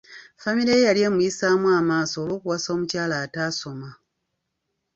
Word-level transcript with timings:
Famire 0.41 0.71
ye 0.75 0.85
yali 0.87 1.01
emuyisaamu 1.07 1.67
amaaso 1.79 2.15
olw'okuwasa 2.23 2.67
omukyala 2.75 3.15
ataasoma. 3.25 3.89